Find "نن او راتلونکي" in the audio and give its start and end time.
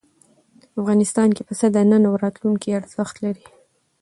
1.89-2.69